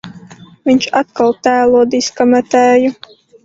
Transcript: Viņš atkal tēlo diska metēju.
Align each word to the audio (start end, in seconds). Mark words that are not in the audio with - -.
Viņš 0.69 0.87
atkal 1.01 1.37
tēlo 1.49 1.85
diska 1.95 2.31
metēju. 2.35 2.95